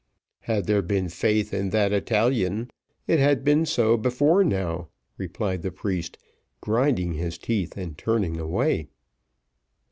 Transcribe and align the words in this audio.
"Had 0.39 0.65
there 0.65 0.81
been 0.81 1.09
faith 1.09 1.53
in 1.53 1.69
that 1.69 1.93
Italian, 1.93 2.71
it 3.05 3.19
had 3.19 3.43
been 3.43 3.67
so 3.67 3.97
before 3.97 4.43
how," 4.43 4.87
replied 5.19 5.61
the 5.61 5.69
priest, 5.69 6.17
grinding 6.59 7.13
his 7.13 7.37
teeth, 7.37 7.77
and 7.77 7.95
turning 7.95 8.39
away. 8.39 8.87